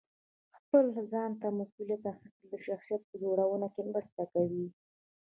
[0.57, 4.65] خپل ځان ته مسؤلیت اخیستل د شخصیت په جوړونه کې مرسته کوي.